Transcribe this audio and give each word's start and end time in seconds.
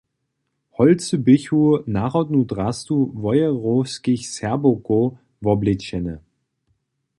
Holcy 0.77 1.17
běchu 1.25 1.61
narodnu 1.95 2.41
drastu 2.51 2.95
Wojerowskich 3.21 4.23
Serbowkow 4.35 5.05
woblečene. 5.43 6.15